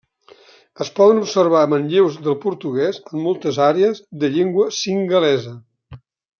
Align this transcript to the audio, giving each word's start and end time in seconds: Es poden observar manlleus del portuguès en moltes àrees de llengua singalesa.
Es 0.85 0.89
poden 0.99 1.19
observar 1.23 1.61
manlleus 1.73 2.17
del 2.29 2.37
portuguès 2.47 2.99
en 3.03 3.23
moltes 3.27 3.61
àrees 3.69 4.03
de 4.25 4.33
llengua 4.37 4.67
singalesa. 4.83 5.59